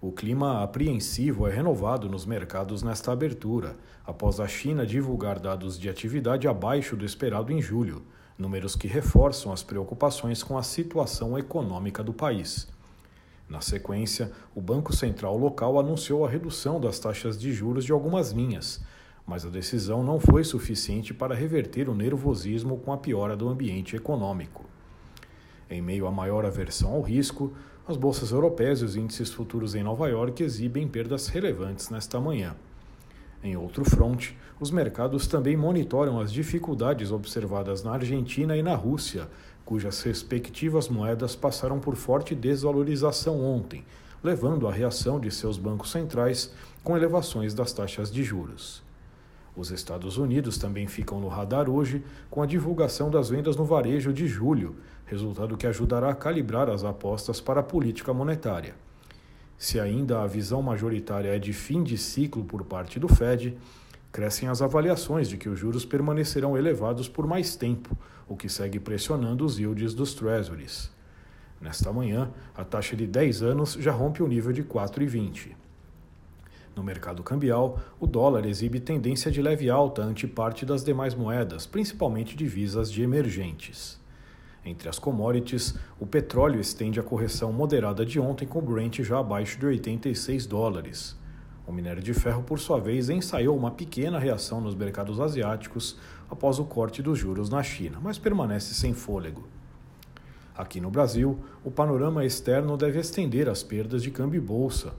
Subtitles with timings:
[0.00, 5.88] O clima apreensivo é renovado nos mercados nesta abertura, após a China divulgar dados de
[5.88, 8.04] atividade abaixo do esperado em julho,
[8.38, 12.68] números que reforçam as preocupações com a situação econômica do país.
[13.48, 18.30] Na sequência, o Banco Central local anunciou a redução das taxas de juros de algumas
[18.30, 18.80] linhas,
[19.26, 23.96] mas a decisão não foi suficiente para reverter o nervosismo com a piora do ambiente
[23.96, 24.64] econômico.
[25.68, 27.52] Em meio à maior aversão ao risco,
[27.88, 32.54] as bolsas europeias e os índices futuros em Nova York exibem perdas relevantes nesta manhã.
[33.42, 39.26] Em outro fronte, os mercados também monitoram as dificuldades observadas na Argentina e na Rússia,
[39.64, 43.82] cujas respectivas moedas passaram por forte desvalorização ontem,
[44.22, 46.52] levando à reação de seus bancos centrais
[46.84, 48.82] com elevações das taxas de juros.
[49.58, 54.12] Os Estados Unidos também ficam no radar hoje com a divulgação das vendas no varejo
[54.12, 58.76] de julho, resultado que ajudará a calibrar as apostas para a política monetária.
[59.58, 63.58] Se ainda a visão majoritária é de fim de ciclo por parte do Fed,
[64.12, 67.98] crescem as avaliações de que os juros permanecerão elevados por mais tempo,
[68.28, 70.88] o que segue pressionando os yields dos treasuries.
[71.60, 75.56] Nesta manhã, a taxa de 10 anos já rompe o nível de 4,20.
[76.78, 81.66] No mercado cambial, o dólar exibe tendência de leve alta ante parte das demais moedas,
[81.66, 84.00] principalmente divisas de emergentes.
[84.64, 89.18] Entre as commodities, o petróleo estende a correção moderada de ontem com o Brent já
[89.18, 91.18] abaixo de 86 dólares.
[91.66, 95.98] O minério de ferro, por sua vez, ensaiou uma pequena reação nos mercados asiáticos
[96.30, 99.48] após o corte dos juros na China, mas permanece sem fôlego.
[100.56, 104.94] Aqui no Brasil, o panorama externo deve estender as perdas de câmbio e bolsa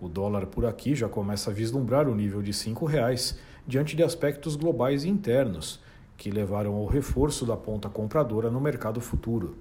[0.00, 4.02] o dólar por aqui já começa a vislumbrar o nível de R$ 5,00 diante de
[4.02, 5.80] aspectos globais e internos,
[6.16, 9.56] que levaram ao reforço da ponta compradora no mercado futuro.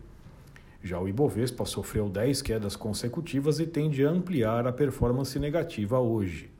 [0.83, 6.51] Já o Ibovespa sofreu 10 quedas consecutivas e tende a ampliar a performance negativa hoje.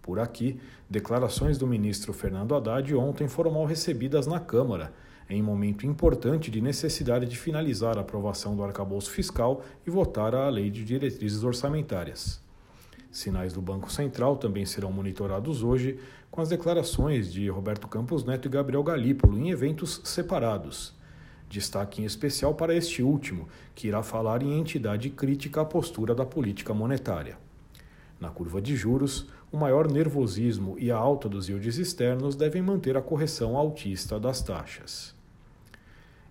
[0.00, 4.92] Por aqui, declarações do ministro Fernando Haddad ontem foram mal recebidas na Câmara,
[5.30, 10.48] em momento importante de necessidade de finalizar a aprovação do arcabouço fiscal e votar a
[10.48, 12.41] lei de diretrizes orçamentárias.
[13.12, 16.00] Sinais do Banco Central também serão monitorados hoje
[16.30, 20.94] com as declarações de Roberto Campos Neto e Gabriel Galípolo em eventos separados.
[21.46, 26.24] Destaque em especial para este último, que irá falar em entidade crítica à postura da
[26.24, 27.36] política monetária.
[28.18, 32.96] Na curva de juros, o maior nervosismo e a alta dos yields externos devem manter
[32.96, 35.14] a correção altista das taxas.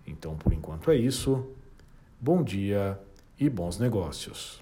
[0.04, 1.46] Então, por enquanto é isso.
[2.20, 2.98] Bom dia
[3.38, 4.61] e bons negócios.